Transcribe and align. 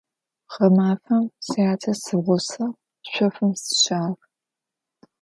Гъэмафэм 0.53 1.23
сятэ 1.47 1.91
сигъусэу 2.03 2.71
шъофым 3.11 3.51
сыщыӀагъ. 3.61 4.21